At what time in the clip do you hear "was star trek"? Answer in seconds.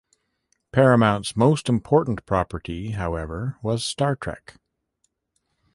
3.61-4.57